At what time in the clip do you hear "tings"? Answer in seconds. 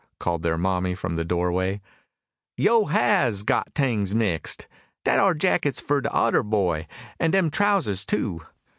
3.75-4.15